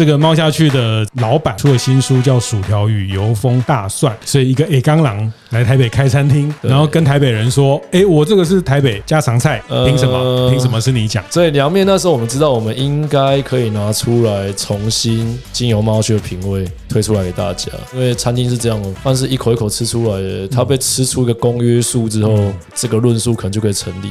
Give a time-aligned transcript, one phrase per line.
[0.00, 10.48] 这个猫下去的老板出了新书，叫《薯条与油封大蒜》，所以一个 A 刚狼来台北开餐厅，然后跟台北人说：“哎，我这个是台北家常菜，凭什么？
[10.48, 24.08] 凭什么是你讲？”所以凉面那时候我们知道，我们应该可以拿出来重新经由猫去的品味推出来给大家，因为餐厅是这样，但是一口一口吃出来的，它被吃出一个公约数之后，这个论述可能就可以成立。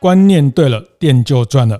[0.00, 1.78] 观念对了，店就赚了。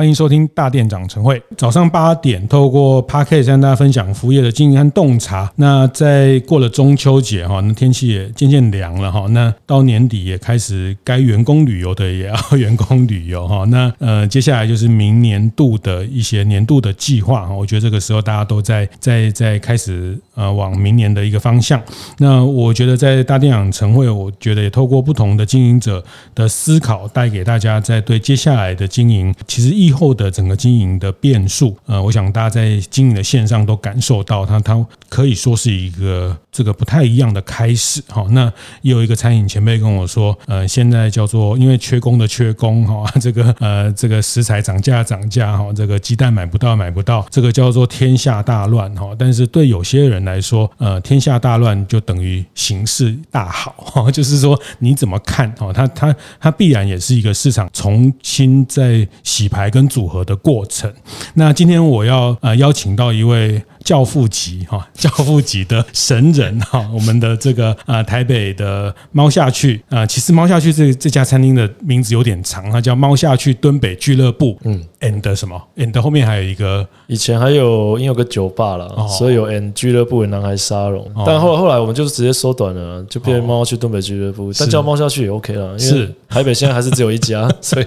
[0.00, 1.42] 欢迎收听大店长晨会。
[1.58, 5.52] 早上八点，透过 Podcast 跟大家分享服务业的经营和洞察。
[5.56, 9.26] 那在过了中秋节哈，那天气也渐渐凉了哈。
[9.28, 13.66] 那到年底也开始，该员工旅游的也要 员工旅游哈。
[13.66, 17.54] 那呃，接下来就是明年度的一些年度的计划哈。
[17.54, 21.78] 我觉得这个时候大家都在在在开始呃往明年的一个方向。
[22.16, 26.02] 那我觉得在大店长晨会，我觉得也透过不同的经营者
[26.34, 38.26] 的思考，带给大家在对接下来的经营，其实后的整个经营的变数，呃，我想大家在经营的线上都感受到它，它可以说是一个这个不太一样的开始哈。
[38.30, 49.14] 那也有一个餐饮前辈跟我说，呃，现在叫做因为缺工的缺工哈， 这个呃这个食材涨价涨价哈，这个鸡蛋买不到买不到，这个叫做天下大乱哈。
[49.18, 60.92] 但是对有些人来说，呃，天下大乱就等于形势大好 哈，就是说你怎么看哈，它它它必然也是一个市场重新在洗牌跟组合的过程。
[61.34, 63.62] 那今天我要呃邀请到一位。
[63.84, 87.86] 教父级哈，教父级的神人哈，我们的这个呃台北的猫下去啊，其实猫下去这这家餐厅的名字有点长，它叫猫下去敦北俱乐部，嗯，and 什么，and 后面还有一个，以前还有因为有个酒吧了，所以有 and 俱乐部的男孩沙龙，但后来后来我们就是直接缩短了，就变成猫下去敦北俱乐部，但叫猫下去也 OK 了，因为台北现在还是只有一家， 所以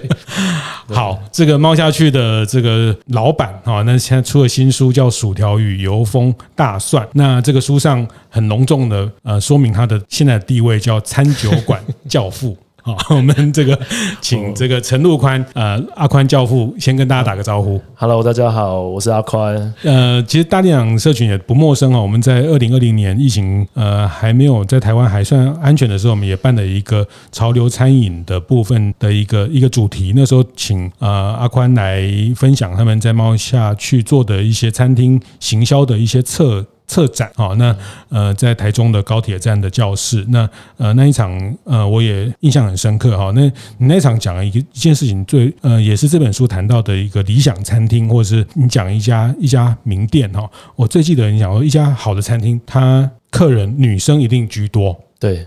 [0.88, 12.56] 好，这个猫下去的这个老板哈，那现在出了新书叫《薯条与油封大蒜，那这个书上很隆重的呃说明他的现在的地位叫餐酒馆教父。
[12.98, 13.78] 好，我们这个
[14.20, 17.80] 请这个陈陆宽呃阿宽教父先跟大家打个招呼。
[17.94, 19.72] Hello，大家好，我是阿宽。
[19.84, 22.02] 呃，其实大店长社群也不陌生哦。
[22.02, 30.12] 我们在二零二零年疫情呃还没有在台湾还算安全的时候，我们也办了一个潮流餐饮的部分的一个一个主题。
[30.14, 31.08] 那时候请呃
[31.40, 32.06] 阿宽来
[32.36, 36.66] 分享他们在猫下去做的一些餐厅行销的一些策。
[36.86, 37.76] 策展啊，那
[38.08, 43.32] 呃，在台中的高铁站的教室，那呃那一场呃，我也印象很深刻哈。
[43.34, 43.42] 那
[43.78, 50.48] 你那场讲了一个一件事情，最呃也是这本书谈到的一个理想餐厅，或者是你讲一家一家名店哈。
[50.76, 55.46] 我最记得你讲说一家好的餐厅，它客人女生一定居多，对，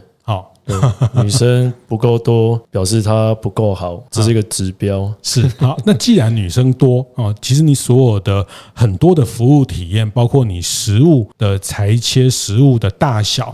[1.24, 5.14] 女生不够多，表示她不够好，这是一个指标。
[5.24, 13.54] 是好，那既然女生多啊，其实你所有的很多的服务体验，包括你食物的裁切、食物的大小，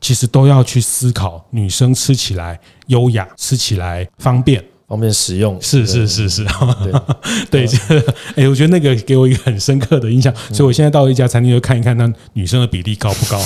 [0.00, 4.62] 其实都要去思考女生吃起来优雅，吃起来方便。
[4.94, 6.46] 方便使用，是是是是，
[7.50, 7.76] 对， 这
[8.40, 13.40] 哎，我觉得那个给我一个很深刻的印象，所以我现在到一家餐厅就看一看，那女生的比例高不高？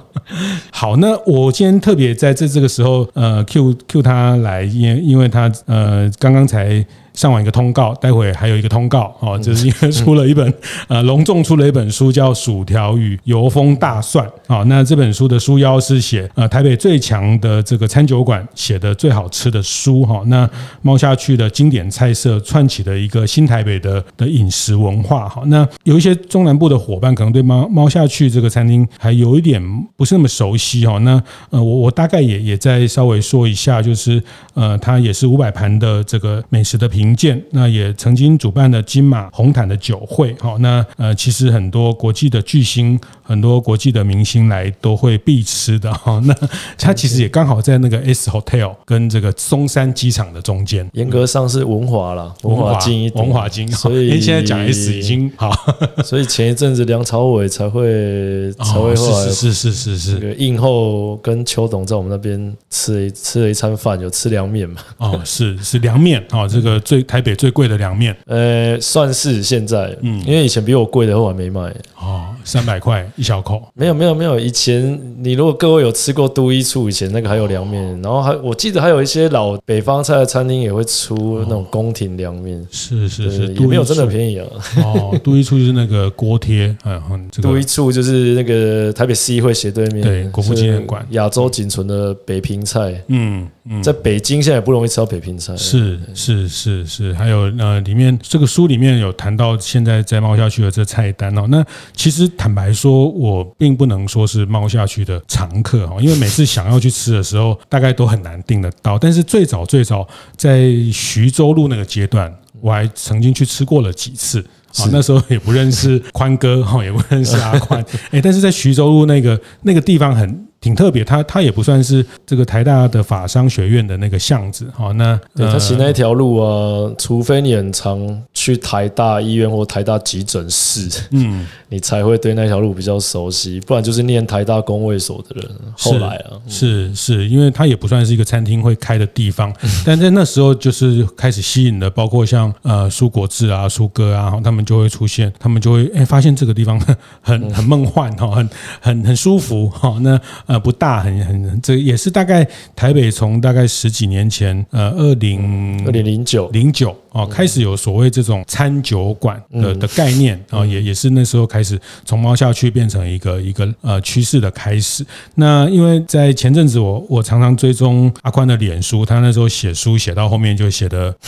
[0.72, 6.84] 好，那我今天特别在这这个时候，呃，Q Q 他来，因因为他呃刚刚才。
[7.14, 10.52] 上完一个通告，待会还有一个通告哦，就是因为出了一本
[10.88, 14.62] 呃隆重出了一本书，叫《薯条与油封大蒜》啊。
[14.64, 20.22] 那这本书的书腰是写呃台北最强的这个餐酒馆写的最好吃的书哈。
[20.26, 20.48] 那
[20.80, 25.42] 猫下去的经典菜色串起的一个新台北的的饮食文化哈。
[25.46, 29.62] 那有一些中南部的伙伴可能对猫猫下去这个餐厅还有一点
[29.96, 30.96] 不是那么熟悉哈。
[31.00, 34.22] 那呃我我大概也也再稍微说一下，就是
[34.54, 37.01] 呃它也是五百盘的这个美食的品。
[37.02, 46.22] 名建，那也曾经主办的金马红毯的酒会，好，那呃，其实很多国际的巨星，很多国际的明星来都会必吃的哈。
[46.24, 46.32] 那
[46.78, 53.68] 它其实也刚好在那个 S Hotel 跟这个松山机场的中间，严格上是文华了，文华金，文华金。
[53.72, 55.50] 所以现在讲 S 已经好，
[56.04, 64.76] 所以前一阵子梁朝伟才会才会后来是是是是是，映后跟邱董在我们那边吃了吃了一餐饭，有吃凉面嘛？
[64.98, 66.80] 哦，是是凉面啊，这个。
[66.92, 68.14] 最台北最贵的凉面。
[68.26, 71.74] 呃，算是现在，嗯，因为以前比我贵的我还没卖。
[71.98, 73.62] 哦，三百块一小口。
[73.72, 82.62] 没有没有没有，以前你如果各位有吃过都一处，以前那个还有凉面，然后还我记得还有一些老北方菜的餐厅也会出那种宫廷凉面。
[82.70, 84.46] 是是是，也没有真的便宜啊。
[84.84, 93.02] 哦，都一处就是那个锅贴，嗯，都一处就是那个台北市议会斜对面，对，国父纪念馆，亚洲仅存的北平菜。
[93.06, 95.56] 嗯嗯，在北京现在也不容易吃到北平菜。
[95.56, 101.46] 是是是是，还有呃，里面这个书里面有谈到现在在猫下去的这菜单哦。
[101.48, 101.64] 那
[101.94, 108.98] 其实坦白说，我并不能说是猫下去的常客哦，因为每次想要去吃的时候，大概都很难订得到。
[108.98, 110.06] 但是最早最早
[110.36, 114.40] 在徐州路那个阶段，我还曾经去吃过了几次
[114.78, 114.88] 啊。
[114.90, 120.48] 那时候也不认识宽哥哈，也不认识阿宽， 哎，但是在徐州路那个那个地方很。
[120.62, 127.98] 挺特别，它它也不算是这个台大的法商学院的那个巷子，好，那对他骑那一条路啊，除非你很常
[128.42, 135.48] 去台大医院或台大急诊室，嗯， 你才会对那条路比较熟悉，不然就是念台大公卫所的人。
[135.76, 139.54] 后来啊，是是，因为它也不算是一个餐厅会开的地方，
[139.86, 146.80] 但在那时候就是开始吸引的，包括像呃苏国志啊、苏哥啊，他们就会出现，他们就会哎发现这个地方
[147.22, 148.50] 很很梦幻哈，很
[148.80, 150.20] 很很舒服哈，那。
[150.46, 165.04] 呃，不大，很很，这也是大概台北从大概十几年前，呃，二零二零零九零九哦，开始有所谓这种餐酒馆的的概念啊，也也是那时候开始从猫下去变成一个一个呃趋势的开始。
[165.36, 171.14] 那因为在前阵子我，我我常常追踪阿宽的脸书，他那时候写书写到后面就写的。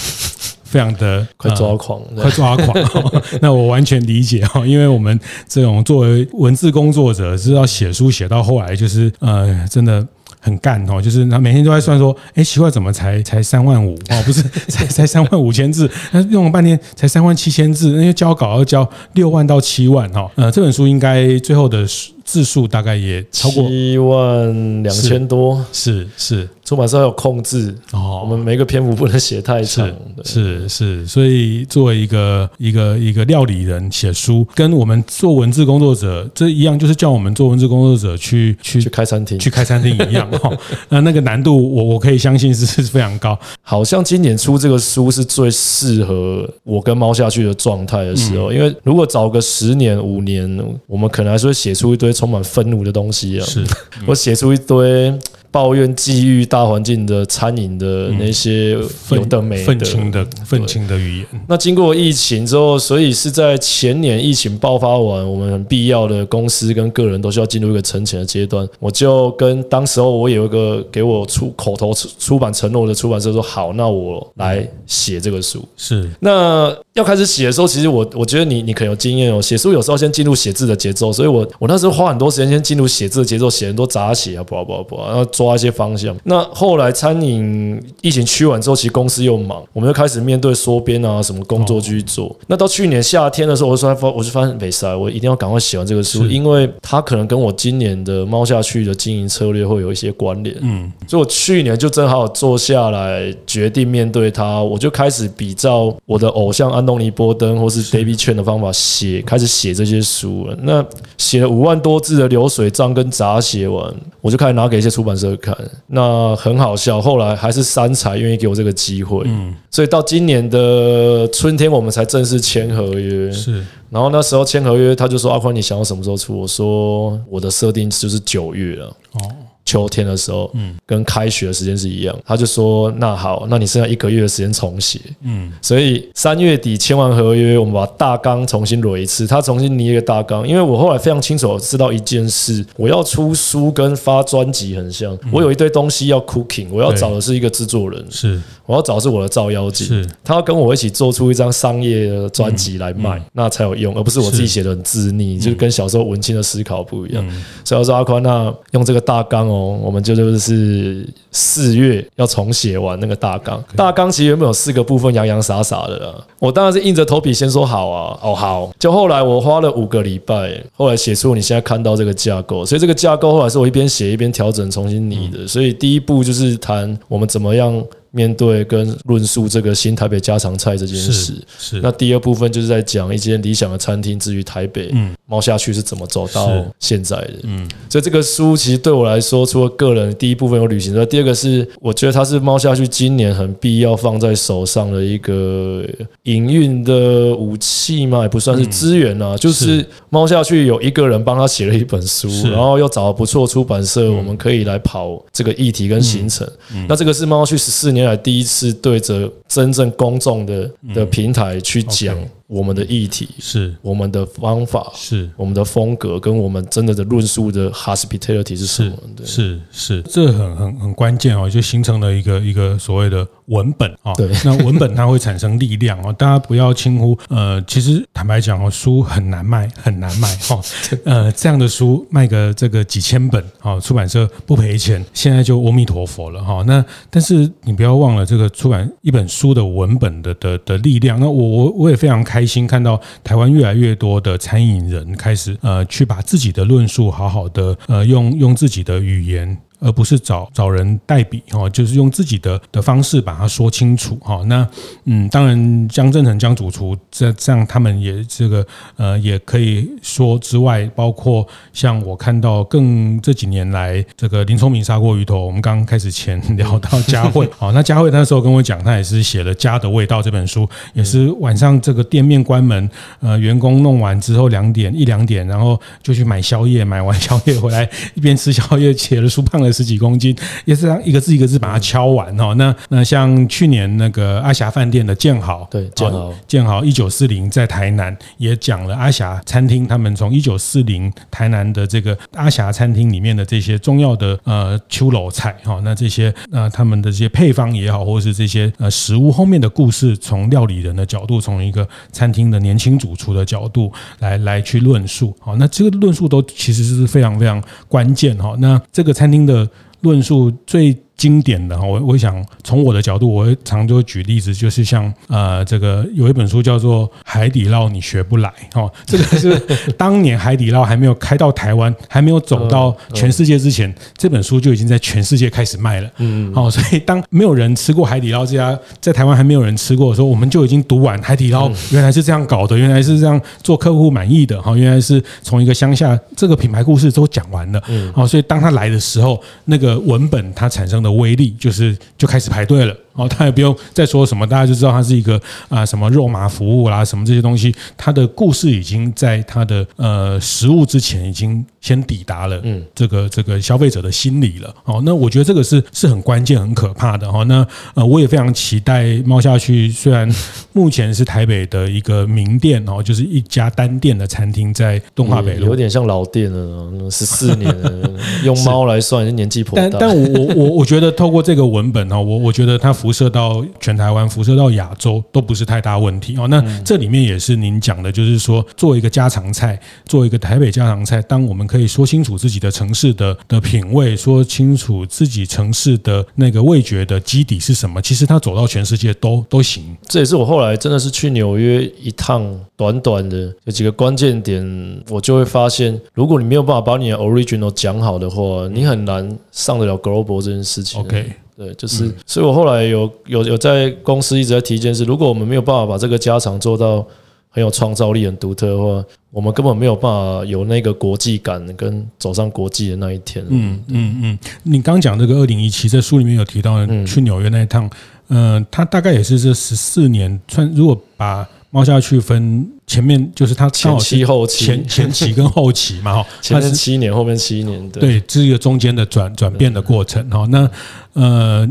[0.65, 2.77] 非常的快抓狂，快抓狂。
[3.41, 5.17] 那我完全理解哈，因为我们
[5.47, 10.05] 这种作为文字工作者，是要写书写到后来，就是呃，真的
[10.45, 11.01] 很干哦。
[11.01, 14.23] 就是他每天都在算说，哎，奇怪，怎么才才三万五哦？
[14.27, 20.31] 不是，才才三万五千字，那用了半天才三万七千字，那些交稿要交六万到七万哈。
[20.35, 21.87] 呃，这本书应该最后的
[22.25, 26.49] 字数大概也超过七万两千多，是是。
[26.65, 29.87] 出版社有控制哦，我们每个篇幅不能写太长。
[30.25, 40.51] 是是，所以作为一个一个一个料理人写书，跟我们做文字工作者这一样，就是叫我们做文字工作者去去去开餐厅，去开餐厅一样哈。
[40.89, 43.39] 那那个难度，我我可以相信是是非常高。
[43.61, 50.49] 好像今年出这个书是最适合我跟猫下去的状态的时候，因为如果早个十年五年，
[50.87, 53.45] 我们可能还是会写出一堆充满愤怒的东西啊。
[53.45, 53.65] 是
[54.07, 55.13] 我写出一堆。
[55.55, 61.27] 抱怨际遇大环境的餐饮的那些有的没的愤青的愤青的语言。
[61.47, 68.69] 那经过疫情之后，所以是在前年疫情爆发完，我们很必要的公司跟个人都需要进入一个沉潜的阶段。
[68.81, 79.41] 我就跟当时候我有一个给我出口头出版承诺的出版社说：“好，那我来写这个书。”是那要开始写的时候，其实我我觉得你你可能有经验哦。
[79.41, 86.17] 写书有时候先进入写字的节奏，所以我我那时候花很多时间先进入写字的节奏，写很多杂写啊，不不不，然后抓一些方向。
[86.25, 92.35] 那后来餐饮疫情趋完之后，其实公司又忙，我们又开始面对缩编啊，什么工作继续做。
[92.47, 100.57] 那到去年夏天的时候，我就发，我就发现没塞，我一定要赶快写完这个书，因为它可能跟我今年的猫下去的经营策略会有一些关联。
[100.61, 110.57] 嗯，所以我去年就正好坐下来决定面对它，我就开始比照我的偶像安东尼波登或是 David Chen 的方法写，开始写这些书了。
[110.63, 110.85] 那
[111.19, 115.57] 写了五万多字的流水账跟杂写完，我就开始拿给一些出版社看。
[115.87, 123.31] 那很好笑，后来还是三才愿意给我这个机会，嗯，所以到今年的春天，我们才正式签合约。
[123.31, 129.21] 是，然后那时候签合约，他就说：“阿宽，你想要什么时候出？”我说：“我的设定就是九月了。”哦。
[129.65, 132.15] 秋天的时候，嗯，跟开学的时间是一样。
[132.25, 139.27] 他就说：“那好，那你剩下一个月的时间重写。”嗯，所以三月底签完合约，我们把大纲重新捋一次。
[139.27, 145.19] 他重新拟一个大纲，因为我后来非常清楚知道一件事：我要出书跟发专辑很像。
[145.33, 157.27] 我有一堆东西要 cooking，我要找的是一个制作人，是我要找的是我的照妖镜，是他要跟我一起做出一张商业的专辑来卖，那才有用，而不是我自己写的很自溺，就是跟小时候文青的思考不一样。
[157.65, 159.54] 所以我说阿宽，那用这个大纲哦。
[159.55, 166.15] 我们就就是四月要重写完那个大纲，大纲其实原本有四个部分，洋洋洒洒的啦。
[166.39, 168.73] 我当然是硬着头皮先说好啊，哦好。
[168.79, 172.65] 就后来我花了五个礼拜，后来写出你现在看到这个架构。
[172.65, 175.47] 所以这个架构后来是我一边写一边调整，重新拟的。
[175.47, 177.85] 所以第一步就是谈我们怎么样。
[178.15, 181.35] 面对跟论述这个新台北家常菜这件事。
[181.59, 187.35] 是，那第二部分就是在讲一间理想的餐厅之于台北，嗯，猫下去是怎么走到现在的。
[187.43, 195.85] 嗯，所以这个书其实对我来说，除了个人第一部分有旅行之外，第二个是我觉得它是猫下去今年很必要放在手上的一个
[196.23, 199.85] 营运的武器嘛，也不算是资源啊，就是。
[200.11, 206.49] 猫下去有一个人帮他写了一本书，然后又找了不错出版社，我们可以来跑这个议题跟行程。
[206.89, 212.17] 那这个是猫去十四年来第一次对着真正公众的的平台去讲。
[212.47, 213.75] 我们的议题是。
[213.81, 215.29] 我们的方法，是。
[215.35, 218.97] 我们的风格，跟我们真的的论述的 hospitality 是什么？
[219.25, 224.13] 是是，这很很很关键哦，就形成了一个一个所谓的文本啊。
[224.15, 227.19] 对，那文本它会产生力量哦，大家不要轻忽。
[227.29, 230.61] 呃，其实坦白讲哦，书很难卖，很难卖哈。
[231.05, 236.63] 呃，这样的书卖个这个几千本啊，出版社不赔钱，现在就阿弥陀佛了哈。
[236.67, 241.19] 那但是你不要忘了这个出版一本书的文本的的的力量。
[241.19, 242.35] 那我我我也非常开。
[242.35, 249.57] 开心看到台湾越来越多的餐饮人开始呃，去把自己的论述好好的呃，用用自己的语言。
[249.85, 254.43] 而不是找找人代笔哈，就是用自己的的方式把它说清楚哈。
[254.47, 254.67] 那
[255.05, 272.89] 嗯，当然江正成江主厨这这样他们也这个呃也可以说之外，包括像我看到更这几年来这个林聪明砂锅鱼头，我们刚开始前聊到佳慧， 好，那佳慧那时候跟我讲，他也是写了《家的味道》这本书，也是晚上这个店面关门，
[273.21, 282.55] 呃，员工弄完之后两点一两点，然后就去买宵夜，买完宵夜回来一边吃宵夜，写了书胖了十几公斤，也是这样一个字一个字把它敲完哦。
[282.55, 308.55] 那那像去年那个阿霞饭店的建豪，对建豪建豪一九四零在台南也讲了阿霞餐厅，他们从一九四零台南的这个阿霞餐厅里面的这些重要的呃秋楼菜哈，那这些呃他们的这些配方也好，或者是这些呃食物后面的故事，从料理人的角度，从一个餐厅的年轻主厨的角度来来去论述，好，那这个论述都其实是非常非常关键哈。
[308.59, 309.64] 那这个餐厅的。
[310.01, 319.59] 论述最经典的哈，我我想从我的角度，我会常就举例子，就是像呃，这个有一本书叫做《海底捞你学不来》哈， 这个是
[319.97, 326.11] 当年海底捞还没有开到台湾，还没有走到全世界之前，这本书就已经在全世界开始卖了。
[326.19, 337.81] 嗯，哦，所以当没有人吃过海底捞这家，在台湾还没有人吃过的时候，我们就已经读完海底捞原来是这样搞的，原来是这样做客户满意的哈，原来是从一个乡下这个品牌故事都讲完了。
[337.87, 342.97] 嗯，哦，所以当他来的时候，那个文本它产生的威力就是就开始排队了。
[343.15, 354.75] 哦，他也不用再说什么，大家就知道他是一个啊什么肉麻服务啦，什么这些东西，他的故事已经在他的呃食物之前已经先抵达了，嗯，这个这个消费者的心理了。
[354.85, 357.31] 哦，那我觉得这个是是很关键、很可怕的。
[357.31, 360.29] 哈，那呃，我也非常期待猫下去，虽然
[360.73, 368.11] 目前是台北的一个名店哦，就是一家单店的餐厅在东华北路，有点像老店了，十四年了，
[368.45, 369.89] 用猫来算年纪颇大。
[369.89, 372.93] 但但我我我觉得透过这个文本哦，我我觉得它。
[373.05, 376.49] 辐射到全台湾，辐射到亚洲都不是太大问题哦。
[376.49, 381.21] 那这里面也是您讲的，就是说做一个家常菜，做一个台北家常菜。
[381.21, 389.95] 当我们可以说清楚自己的城市的的品味，说清楚自己城市的那个味觉的基底是什么，其实它走到全世界都都行。
[390.09, 394.65] 这也是我后来真的是去纽约一趟，短短的有几个关键点，
[395.11, 400.99] 我就会发现，如果你没有办法把你的 original 讲好的话，你很难上得了 global 这件事情。
[401.03, 401.33] OK。
[401.57, 407.07] 对，就是，所以我后来有有有在公司一直在提一件事，如果我们没有办法把这个家常做到
[407.49, 413.45] 很有创造力、很独特的话，我们根本没有办法有那个国际感跟走上国际的那一天。
[413.49, 417.89] 嗯嗯嗯，你刚讲这个二零一七，在书里面有提到去纽约那一趟，
[418.29, 421.49] 嗯、呃，他大概也是这十四年，穿如果把。
[421.75, 430.47] 猫下去分前面就是它前期后期前前期跟后期嘛哈， 前面七年后面七年对，对，这是一个中间的转转变的过程哈。
[430.51, 430.71] 那
[431.15, 431.69] 呃，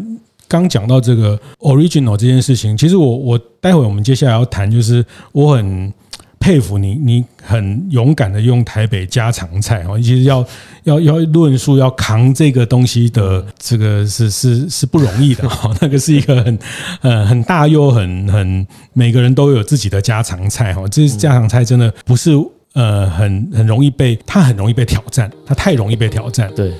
[0.50, 5.94] 刚讲到这个 original 这件事情，其实我我待会我们接下来要谈，就是我很。
[6.44, 10.46] 佩服你，你很勇敢的用台北家常菜哦，其实要
[10.84, 16.60] 要要论述要扛这个东西的这个是是是不容易的哈， 那个是一个很
[17.00, 22.32] 呃很大又很很每个人都有自己的家常菜哈，这家常菜真的不是
[22.74, 26.74] 呃很很容易被它很容易被挑战，它太容易被挑战，对。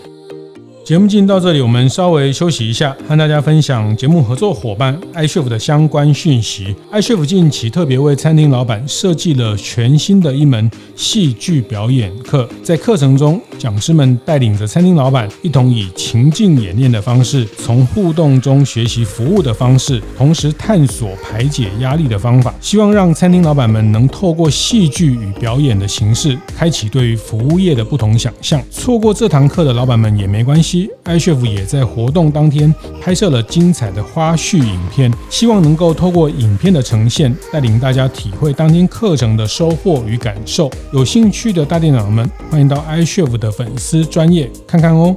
[0.84, 6.76] 节目进行到这里，我们稍微休息一下，和大家分享节目合作伙伴 iChef 的相关讯息。
[6.92, 28.62] iChef 近期特别为餐厅老板设计了全新的一门戏剧表演课，在课程中，讲师们带领着餐厅老板一同以情境演练的方式，从互动中学习服务的方式，同时探索排解压力的方法，希望让餐厅老板们能透过戏剧与表演的形式，开启对于服务业的不同想象。
[28.70, 30.73] 错过这堂课的老板们也没关系。
[31.06, 40.70] iChef 也在活动当天拍摄了精彩的花絮影片，希望能够透过影片的呈现，带领大家体会当天课程的收获与感受。
[40.92, 45.16] 有兴趣的大店长们，欢迎到 iChef 的粉丝专业看看哦。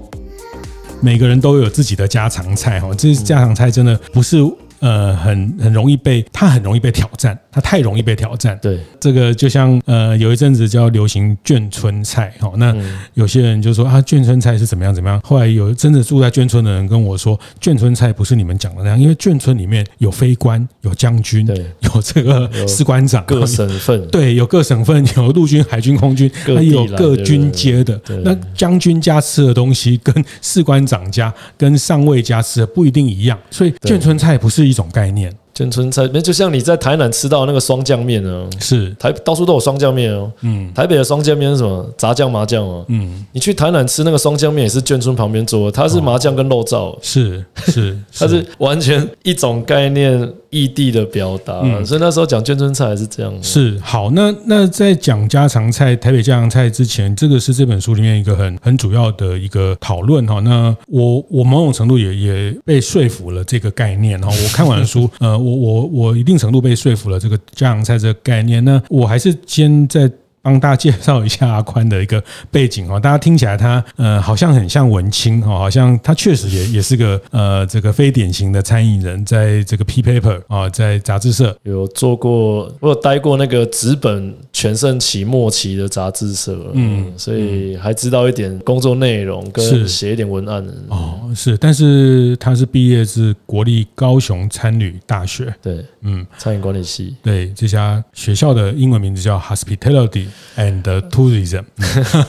[1.00, 4.38] 每个人都有自己的家常菜哈，这家常菜真的不是。
[4.78, 8.58] 呃，很很容易被他很容易被挑战，他太容易被挑战。
[8.60, 12.76] 对，这个就像呃，有一阵子叫流行眷村菜，哈，那
[13.14, 15.18] 有些人就说啊，眷村菜是怎么样怎么样。
[15.24, 27.98] 后来有真的住在眷村的人跟我说，眷村菜不是你们讲的那样，因为眷村里面有非官，有将军，对，有这个士官长，各省份， 对，有各省份，有陆军、海军、空军，还有各军阶的。
[28.22, 34.66] 那将军家吃的东西跟士官长家、跟上尉家吃的不一定一样，所以眷村菜不是。
[34.66, 35.32] 一种概念。
[35.56, 40.30] 眷村菜，那就像你在台南吃到那个双酱面哦，是台到处都有双酱面哦。
[40.42, 41.90] 嗯，台北的双酱面是什么？
[41.96, 42.84] 炸酱麻酱哦。
[42.88, 51.62] 嗯，你去台南吃那个双酱面也是眷村旁边做的，它是麻酱跟肉燥，是是， 它是完全一种概念，异地的表达。
[51.86, 53.32] 所以那时候讲眷村菜还是这样。
[53.42, 60.38] 是好，那那在讲家常菜、台北家常菜之前，这个是这本书里面一个很很主要的一个讨论哈。
[60.40, 64.28] 那我我某种程度也也被说服了这个概念哈。
[64.28, 65.45] 我看完书， 呃。
[65.46, 70.10] 我我我一定程度被说服了这个家常菜这个概念呢，我还是先在。
[70.46, 72.22] 帮大家介绍一下阿宽的一个
[72.52, 81.58] 背景哦，大家听起来他呃好像很像文青哦，好像他确实也也是个呃这个非典型的餐饮人，在这个 P Paper 啊，在杂志社。
[81.64, 100.26] 有做过，我有待过那个纸本全盛期末期的杂志社，嗯，所以还知道一点工作内容跟写一点文案哦，是，但是他是毕业自国立高雄餐旅大学，对，嗯，餐饮管理系，对，这家学校的英文名字叫 Hospitality。
[100.56, 101.64] And tourism，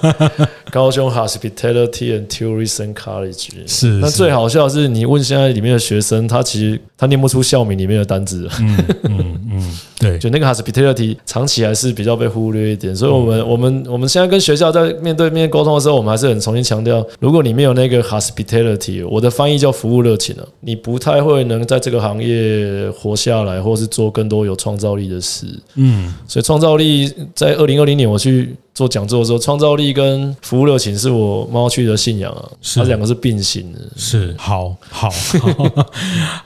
[0.69, 3.87] 高雄 Hospitality and Tourism College 是。
[4.01, 8.49] 那最好笑的是，你问现在里面的学生，他其实他念不出校名里面的单字。
[8.59, 12.93] 嗯嗯嗯， 对，就那个 Hospitality 长期还是比较被忽略一点。
[12.93, 25.47] 所以，我们我们我们现在跟学校在面对面沟通的时候，我们还是很重新强调，如果你没有那个 Hospitality，我的翻译叫服务热情了，你不太会能在这个行业活下来，或是做更多有创造力的事。
[25.75, 33.79] 嗯，所以创造力在二零二零年我去做讲座的时候，创造力跟服务热情是我猫去的信仰啊，它两个是并行的。
[33.97, 35.85] 是，好好好，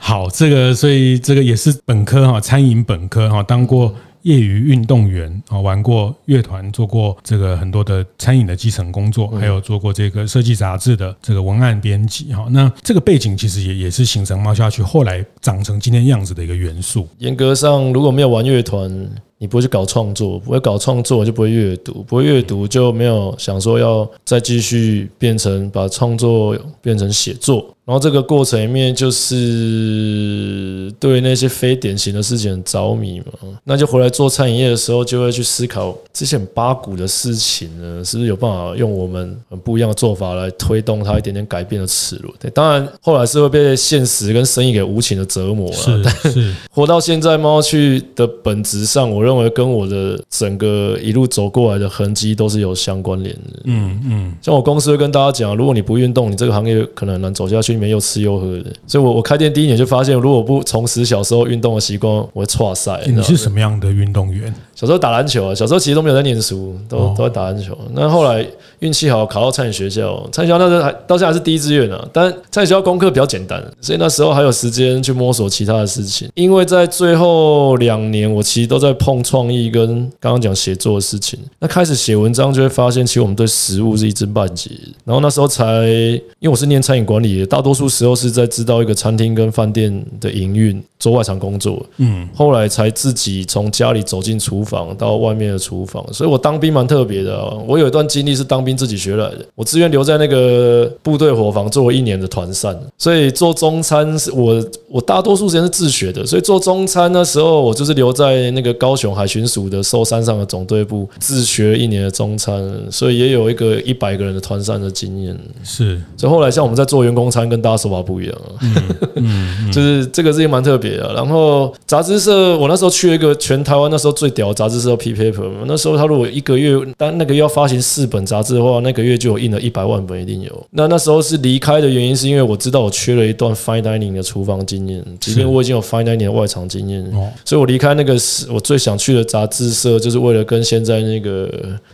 [0.00, 12.46] 好，这个所以这个也是本科哈，餐饮本科哈，当过业余运动员啊，玩过乐团，做过这个很多的餐饮的基层工作，还有做过这个设计杂志的这个文案编辑哈。
[12.50, 17.08] 那这个背景其实也也是形成猫下去后来长成今天样子的一个元素。
[17.18, 19.10] 严格上，如果没有玩乐团，
[19.42, 27.66] 你不会去搞创作，不会搞创作就不会阅读，不会阅读就没有想说要再继续变成把创作变成写作。
[27.84, 33.26] 然后这个过程里面，就是对那些非典型的事情很着迷嘛，
[33.64, 42.32] 那就回来做餐饮业的时候，就会去思考这些很八股的事情呢，是不是有办法用我们很不一样的做法来推动它一点点改变的齿轮？
[42.38, 45.76] 对，当然后来是会被现实跟生意给无情的折磨了。
[46.22, 53.60] 是是，活到现在，猫去的本质上，我认为跟我的整个一路走过来的痕迹都是有相关联的。
[53.64, 57.72] 嗯嗯，像我公司会跟大家讲，如果你不运动，你这个行业可能很难走下去。
[57.72, 63.00] 里面又吃又喝的，所以我我开店第一年就发现，如果不重拾小时候运动的习惯，我会错赛。
[63.08, 64.52] 你是什么样的运动员？
[64.74, 67.74] 小时候打篮球啊，小时候其实都没有在念书，都都在打篮球。
[67.94, 68.46] 那后来
[68.80, 72.06] 运气好，考到餐饮学校，餐饮学校那时候还到现在还是第一志愿啊。
[72.12, 76.28] 但餐饮学校功课比较简单，所以那时候还有时间去摸索其他的事情。
[76.34, 79.86] 因为在最后两年，我其实都在碰创意跟
[80.20, 81.38] 刚刚讲写作的事情。
[81.58, 84.70] 那开始写文章，就会发现其实我们对食物是一知半解。
[85.04, 91.84] 然后那时候才，因为我是念餐饮管理的，大多数时候是在知道一个餐厅跟饭店的营运，做外场工作。
[91.96, 94.82] 嗯，后来才自己从家里走进厨房。
[94.98, 97.56] 到外面的厨房，所以我当兵蛮特别的啊。
[97.66, 106.24] 我有一段经历是当兵自己学来的，我自愿留在那个部队伙房做了一年的团膳，所以做中餐是我我大多数时间是自学的。
[106.26, 109.12] 所以做中餐那时候，我就是留在那个高雄。
[109.14, 112.60] 海巡署的寿山上的总队部自学一年的中餐，
[112.90, 115.38] 所以也有一个一百个人的团膳的经验。
[115.62, 118.48] 是，所以后来像我们在做员工餐，跟大家手法不一样啊。
[118.60, 118.82] 嗯，
[119.16, 121.12] 嗯就是这个事情蛮特别的。
[121.14, 130.66] 然后杂志社，我那时候去了一个全台湾那时候最屌的杂志社 P Paper，那时候他如果一个月，当那个月要发行四本杂志的话，那个月就有印了一百万本，一定有。
[130.70, 137.04] 那那时候是离开的原因，是因为我知道我缺了一段 fine dining 的厨房经验，即便我已经有 fine dining 的外场经验，
[137.44, 141.50] 所以我离开那个是我最想去的杂志社，就是为了跟现在那个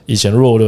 [0.07, 0.67] 以前 Roll 的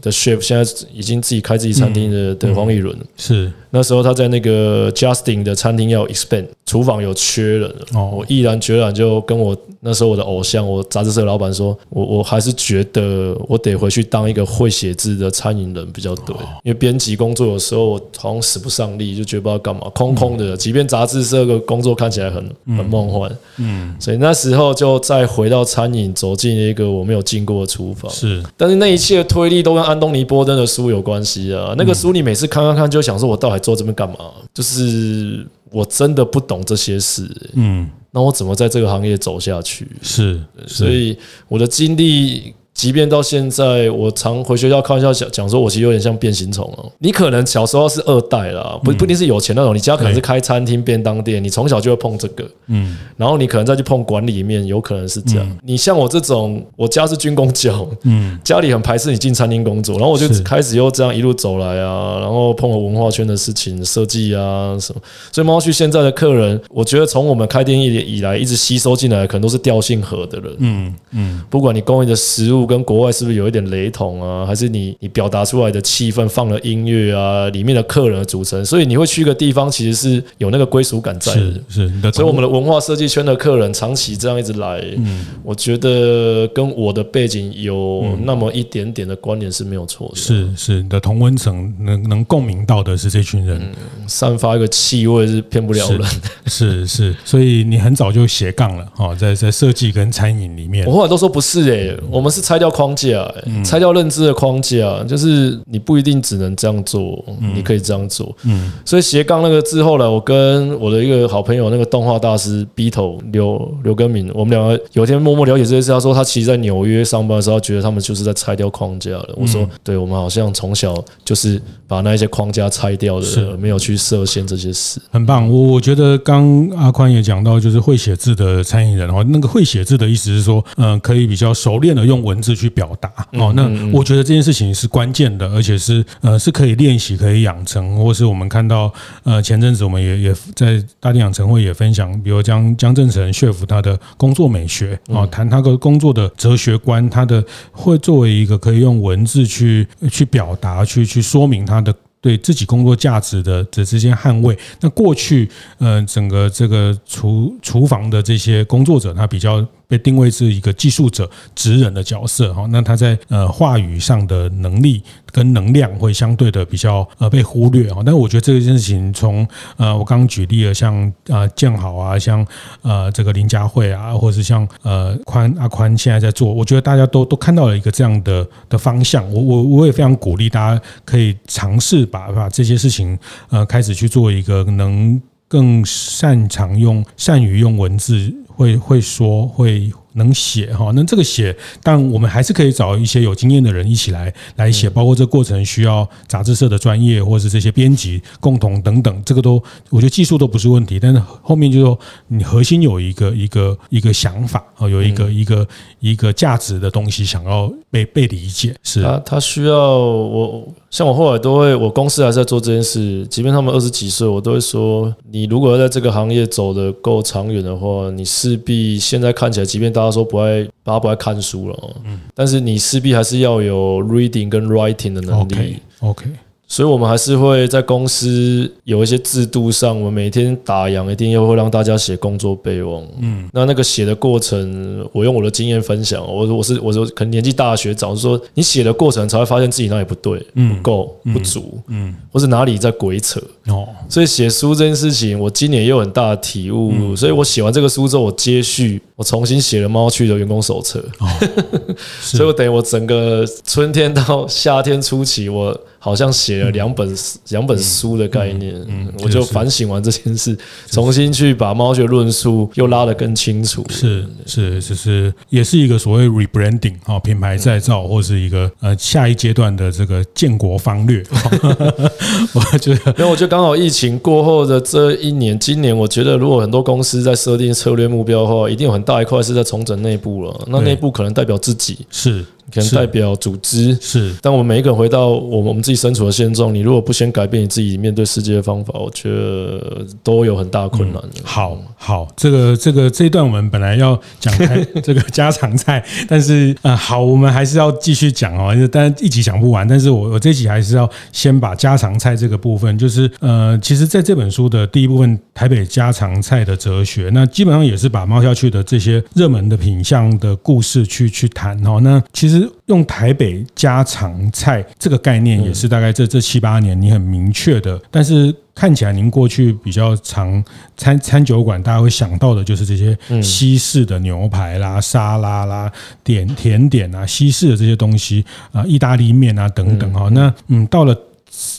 [0.00, 3.50] 的 chef，现在已经自己开自己餐厅的的黄以伦，是。
[3.74, 20.54] 那时候他在那个 Justin 的餐厅要 expand，厨房有缺人，我毅然决然就跟我那时候我的偶像，我杂志社老板说，我我还是觉得我得回去当一个会写字的餐饮人比较对，因为编辑工作有时候我好像使不上力，就觉得不知道干嘛，空空的。
[20.54, 28.42] 即便杂志社的工作看起来很很梦幻，嗯，所以那时候就再回到餐饮，走进一个我没有进过的厨房，是。
[28.56, 33.58] 但是那一切的推力都跟安东尼波登的书有关系啊，那个书你每次看看看，就想说我到底。
[33.62, 34.16] 做这边干嘛？
[34.52, 39.88] 就是我真的不懂这些事，嗯，那我怎么在这个行业走下去？
[40.02, 42.52] 是，所以我的经历。
[42.74, 46.90] 即便到现在，我常回学校开玩笑讲讲说，我其实有点像变形虫哦。
[46.98, 55.58] 你可能小时候是二代啦，不不一定是有钱那种，你家可能是开餐厅、便当店，你从小就会碰这个，嗯，然后你可能再去碰管理面，有可能是这样。
[55.62, 65.00] 你像我这种，我家是军工教，嗯，家里很排斥你进餐厅工作，然后我就开始又这样一路走来啊，然后碰了文化圈的事情、设计啊什么。
[65.30, 72.61] 所以猫去现在的客人，我觉得从我们开店以以来一直吸收进来，可能都是调性合的人，嗯嗯，不管你供应的食物。
[72.66, 74.46] 跟国外是不是有一点雷同啊？
[74.46, 77.48] 还是你你表达出来的气氛放了音乐啊？
[77.50, 81.40] 里面的客人的组成，所以你会去一个地方，其实是有那个归属感在的。
[81.68, 90.16] 是是，所以我们的文化设计圈的客人长期这样一直来，嗯，我觉得跟我的背景有那么一点点的关联是没有错的。
[90.16, 93.60] 是是，你的同温层能能共鸣到的是这群人，
[94.06, 96.00] 散发一个气味是骗不了人。
[96.46, 100.86] 是是，所以你很早就斜杠了哈，在在设计跟餐饮里面。
[100.86, 108.30] 我后来都说不是诶，我们是拆掉框架，欸，拆掉认知的框架，就是你不一定只能这样做，你可以这样做。
[108.44, 115.90] 嗯，所以斜杠那个之后呢，我跟我的一个好朋友，那个动画大师 B 头刘刘根明，我们两个有一天默默了解这件事。
[115.90, 119.30] 他说他其实在纽约上班的时候，觉得他们就是在拆掉框架了。
[119.34, 125.00] 我说，对，我们好像从小就是把那一些框架拆掉的，没有去设限这些事。
[125.10, 151.94] 很棒，我我觉得刚阿宽也讲到，就是会写字的餐饮人哦，那个会写字的意思是说，嗯，可以比较熟练的用文字去表达哦，那我觉得这件事情是关键的，而且是呃是可以练习、可以养成，或是我们看到呃前阵子我们也也在大地养成会也分享，比如江江正成 chef 他的工作美学啊，谈他的工作的哲学观，他的会作为一个可以用文字去去表达、去去说明他的。
[152.22, 154.56] 对自己工作价值的这之间捍卫。
[154.80, 162.66] 那过去，呃，整个这个厨厨房的这些工作者，他比较被定位是一个技术者、职人的角色哈。
[162.70, 168.02] 那他在呃话语上的能力跟能量会相对的比较呃被忽略哈。
[168.06, 172.46] 但我觉得这件事情从呃我刚举例了，像呃建豪啊，像
[172.80, 179.30] 呃这个林佳慧啊，或者是像呃宽阿宽现在在做，我觉得大家都都看到了一个这样的的方向。
[179.30, 182.06] 我我我也非常鼓励大家可以尝试。
[182.12, 185.18] 把把这些事情呃开始去做一个能
[185.52, 201.98] 更擅长用善于用文字会会说会能写哈，那这个写，但我们还是可以找一些有经验的人一起来来写，包括这过程需要杂志社的专业或者是这些编辑共同等等，这个都我觉得技术都不是问题，但是后面就是说
[202.28, 205.66] 你核心有一个一个一个想法啊，有一个一个
[206.00, 209.02] 一个价值的东西想要被被理解，是。
[209.02, 226.24] 他他需要我像我后来都会，我公司还是在做这件事，即便他们二十几岁，我都会说，你如果要在这个行业走得够长远的话，你势必现在看起来，即便大家说不爱，大家不爱看书了，嗯，但是你势必还是要有 reading 跟 writing 的能力，OK。
[226.68, 233.04] 所以，我们还是会在公司有一些制度上，我们每天打烊一定要会让大家写工作备忘。
[233.20, 236.26] 嗯，那那个写的过程，我用我的经验分享。
[236.26, 243.38] 我说我是我说，可能年纪大的学长说，你写的过程才会发现自己哪里不对，不够不足，嗯，或是哪里在鬼扯。
[243.66, 247.14] 哦，所以写书这件事情，我今年也有很大的体悟。
[247.14, 248.98] 所以我写完这个书之后，我接续。
[249.22, 251.28] 我重新写了猫去的员工手册，哦、
[252.20, 255.78] 所以我等于我整个春天到夏天初期我。
[256.04, 257.06] 好像写了两本
[257.50, 260.58] 两、嗯、本书的概念，嗯嗯、我就反省完这件事，
[260.90, 263.86] 重新去把猫学论述又拉得更清楚。
[263.88, 271.22] 是是，就是也是一个所谓 rebranding 啊，品牌再造，或是一个呃下一阶段的这个建国方略。
[272.52, 280.64] 我觉得，因为我觉得刚好疫情过后的这一年，今年我觉得如果很多公司在设定策略目标的话，一定有很大一块是在重整内部了。
[280.68, 282.44] 那内部可能代表自己是。
[282.72, 291.22] 可能代表组织是，但我们每一个人回到我们我们自己身处的现状，你如果不先改变你自己面对世界的方法，我觉得都有很大困难。
[291.22, 299.86] 嗯、好好，这个这个这一段我们本来要讲开 这个家常菜，但是呃，好，我们还是要继续讲哦，但一集讲不完。
[299.86, 312.00] 但是我我这集还是要先把家常菜这个部分，就是呃，其实在这本书的第一部分，台北家常菜的哲学，那基本上也是把猫下去的这些热门的品相的故事去去谈哦。
[312.02, 312.61] 那其实。
[312.86, 320.62] 用台北家常菜这个概念，也是大概这这七八年你很明确的，但是看起来您过去比较常
[320.96, 325.90] 餐餐酒馆，大家会想到的就是这些西式的牛排啦、沙拉啦、
[326.24, 330.28] 点甜点啊、西式的这些东西啊、意大利面啊等等哈。
[330.32, 331.16] 那嗯，到了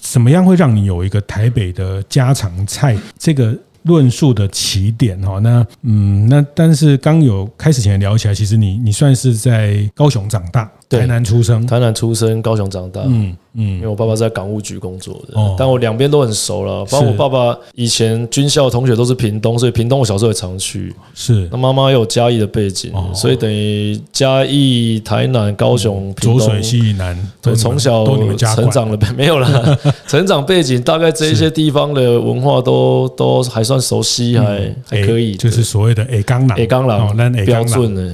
[0.01, 3.57] 怎么样会让你有一个台北的家常菜这个？
[3.83, 13.35] 论述的起点哈，那嗯，那但是刚有开始前聊起来，其实你你算是在高雄长大，台南出生，台南出生，高雄长大，嗯。
[13.55, 16.83] 嗯，因为我爸爸在港务局工作的，哦、但我两边都很熟了。
[16.85, 20.91] 包括我爸爸以前军校同学都是屏东，所以屏东我小时候也常去。
[21.13, 28.03] 是，那妈妈有嘉义的背景，哦、所以等于嘉义、台南、高雄、屏东、浊水溪南，对，从小
[28.55, 29.77] 成长了 没有啦，
[30.09, 35.35] 成长背景大概这些地方的文化都都还算熟悉，还、嗯、还可以。
[35.35, 38.11] 就是所谓的 A 刚郎，A 刚郎，那标准的。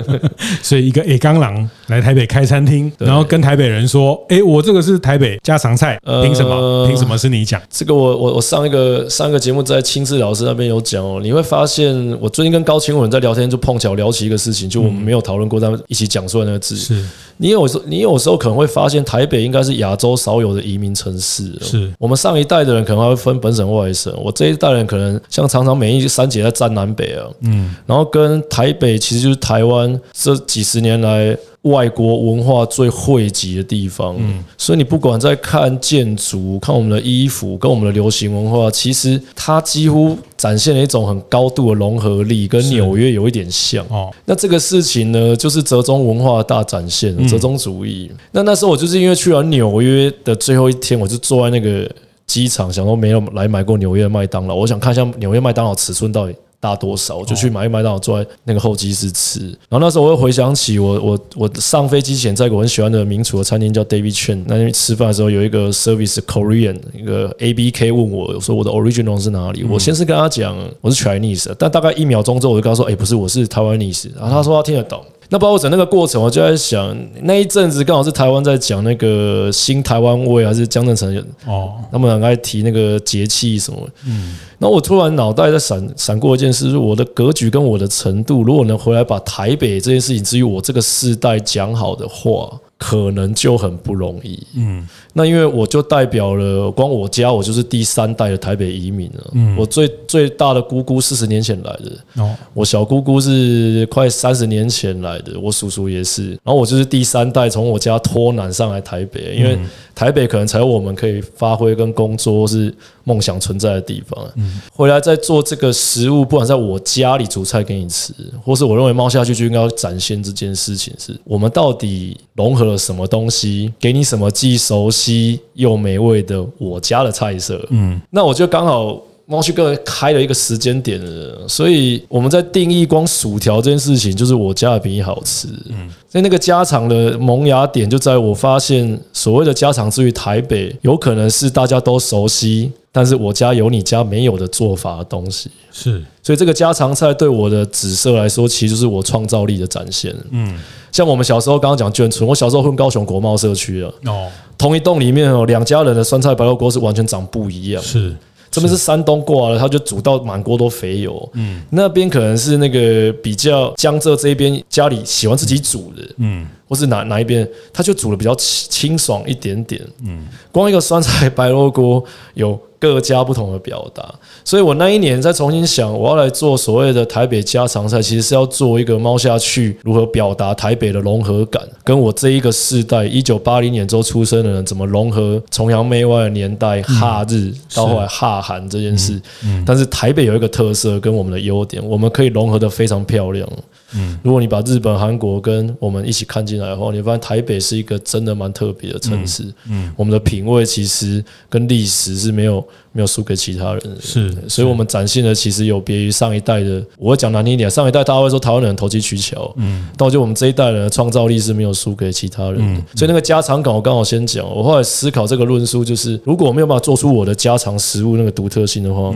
[0.62, 6.88] 所以一个 A 刚郎来台北开餐厅，然后跟台北人说：“哎，我这。”这个是台北家常菜，凭什么？
[6.88, 7.62] 凭什么是你讲？
[7.70, 11.20] 这个我我我上一个上一个节目在亲自老师那边有讲哦。
[11.22, 16.74] 你会发现，我最近跟高清文在聊天，就碰巧聊起一个事情，就我们没有讨论过，但一起讲出来那个字。
[16.74, 17.00] 是
[17.36, 21.56] 你有时你有时候可能会发现，台北应该是亚洲少有的移民城市。
[21.60, 27.24] 是我们上一代的人可能还会分本省外省，我这一代人可能像常常每一三节在战南北啊。
[27.42, 31.38] 嗯，然后跟台北其实就是台湾这几十年来。
[31.64, 43.84] 外国文化最汇集的地方，嗯，所以你不管在看建筑、看我们的衣服，跟我们的流行文化，其实它几乎展现了一种很高度的融合力，跟纽约有一点像。
[43.88, 48.10] 哦，那这个事情呢，就是折中文化的大展现，折中主义。
[48.32, 51.90] 那那时候我就是因为去完纽约的最后一天，我就坐在那个
[52.26, 56.34] 机场，想说没有来买过纽约的麦当劳，我想看一下纽约麦当劳尺寸到底。
[56.64, 59.40] 大多少，我就去买一麦当劳，坐在那个候机室吃。
[59.68, 69.62] 然后那时候我又回想起我我我上飞机前在一个我很喜欢的名厨的餐厅叫 David Chen，那边吃饭的时候有一个 service Korean 一个 ABK 问我，我说我的 original 是哪里？
[69.64, 74.08] 我先是跟他讲我是 Chinese，但大概一秒钟之后我就跟他说，哎，不是，我是 Taiwanese。
[74.18, 75.04] 然后他说他听得懂。
[75.30, 83.78] 那包括整那个过程，我就在想，那一阵子刚好是台湾在讲那个新台湾味，还是江正成哦，他们两个在提那个节气什么。
[84.06, 92.50] 嗯，那我突然脑袋在闪闪过一件事，就是我的格局跟我的程度，如果能回来把台北这件事情，至于我这个世代讲好的话。
[92.78, 109.58] 可能就很不容易，嗯，那因为我就代表了，光我家我就是第三代的台北移民了，嗯，我最最大的姑姑四十年前来的，哦，我小姑姑是快三十年前来的，我叔叔也是，然后我就是第三代从我家脱南上来台北，因为。
[109.94, 114.28] 台北可能才有我们可以发挥跟工作是梦想存在的地方。
[114.34, 127.64] 嗯，回来再做这个食物，不管在我家里煮菜给你吃，或是我认为猫下去就应该要展现这件事情，是我们到底融合了什么东西，给你什么既熟悉又美味的我家的菜色。
[127.70, 129.00] 嗯，那我就刚好。
[129.26, 135.48] 猫去哥开了一个时间点了，所以我们在定义光薯条这件事情，就是我家的比你好吃。
[135.70, 145.50] 嗯，所以那个家常的萌芽点就在我发现，所谓的家常之于台北，有可能是大家都熟悉，但是我家有你家没有的做法的东西。
[145.72, 150.14] 是，所以这个家常菜对我的紫色来说，其实就是我创造力的展现。
[150.32, 150.60] 嗯，
[150.92, 157.82] 像我们小时候刚刚讲眷村，我小时候混高雄国贸社区啊，哦，同一栋里面哦，两家人的酸菜白肉锅是完全长不一样。
[157.82, 158.14] 是。
[158.54, 161.28] 这边是山东过来了，他就煮到满锅都肥油。
[161.34, 166.02] 嗯，那边可能是那个比较江浙这边家里喜欢自己煮的。
[166.18, 169.80] 嗯，或是哪哪一边，他就煮的比较清爽一点点。
[170.04, 172.58] 嗯，光一个酸菜白肉锅有。
[172.84, 189.18] 各家不同的表达，所以我那一年再重新想，我要来做所谓的台北家常菜，其实是要做一个猫下去如何表达台北的融合感，跟我这一个世代一九八零年之后出生的人怎么融合崇洋媚外的年代哈日到后来哈韩这件事。
[189.64, 193.48] 但是台北有一个特色跟我们的优点，我们可以融合的非常漂亮。
[193.96, 199.44] 嗯，如果你把日本、韩国跟我们一起看进来的话，你发现台北是一个真的蛮特别的城市。
[199.68, 204.00] 嗯，我们的品味其实跟历史是没有没有输给其他人的。
[204.00, 206.82] 是，所以我们展现的其实有别于上一代的。
[206.98, 209.52] 我会讲难听一点，上一代大家会说台湾人投机取巧。
[209.56, 212.82] 嗯，但我觉得我们这一代人的创造力是没有输给其他人的。
[212.96, 214.44] 所以那个家常感，我刚好先讲。
[214.44, 219.14] 我后来思考这个论述，就是如果我没有办法做出我的家常食物那个独特性的话。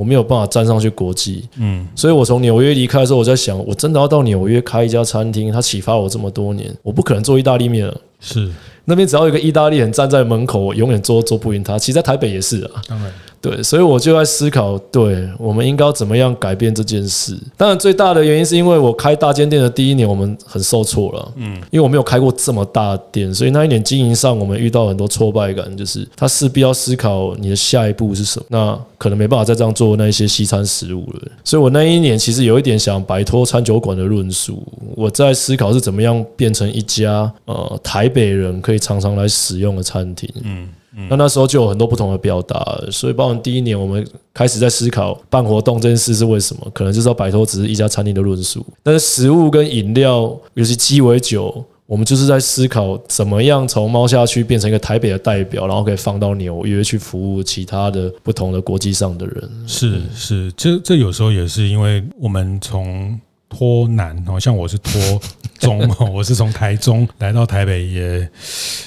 [0.00, 8.50] 我没有办法站上去国际，嗯，所以我从纽约离开的时候，我在想，我真的要到纽约开一家餐厅，它启发我这么多年，我不可能做意大利面了，是
[8.86, 11.78] 那边只要有一个意大利人站在门口，我永远做做不赢他。
[11.78, 13.12] 其实，在台北也是啊，当然。
[13.40, 17.34] 对，所以我就在思考，对我们应该要怎么样改变这件事。
[17.56, 21.32] 当然，最大的原因是因为我开大间店的第一年，我们很受挫了。
[21.36, 28.46] 嗯，因为我没有开过这么大的店，所以那一年经营上我们遇到很多挫败感，就是他势必要思考你的下一步是什么。
[28.48, 31.22] 那可能没办法再这样做那一些西餐食物了。
[31.42, 34.62] 所以我那一年其实有一点想摆脱餐酒馆的论述，
[34.94, 40.28] 我在思考是怎么样变成一家呃台北人可以常常来使用的餐厅。
[40.42, 40.68] 嗯。
[41.08, 48.66] 那那时候就有很多不同的表达，所以包括第一年我们开始在思考办活动这件事是为什么，可能就是要摆脱只是一家餐厅的论述。
[48.82, 59.50] 但是食物跟饮料，尤其鸡尾酒，我们就是在思考怎么样从猫下去变成一个台北的代表，然后可以放到纽约去服务其他的不同的国际上的人。
[59.66, 63.18] 是是，这这有时候也是因为我们从。
[63.50, 65.20] 托南哦，像我是托
[65.58, 68.26] 中 哦，我是从台中来到台北，也